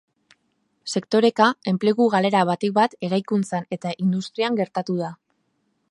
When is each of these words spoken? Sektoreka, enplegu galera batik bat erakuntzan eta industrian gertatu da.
Sektoreka, 0.93 1.49
enplegu 1.73 2.07
galera 2.15 2.41
batik 2.53 2.73
bat 2.79 2.97
erakuntzan 3.09 3.71
eta 3.79 3.93
industrian 4.07 4.63
gertatu 4.63 4.99
da. 5.05 5.17